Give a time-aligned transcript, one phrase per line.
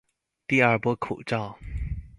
[0.47, 1.59] 第二波口罩